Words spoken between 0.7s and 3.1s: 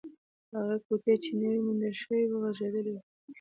کوټې چې نوې موندل شوې وه، غږېدلې وه.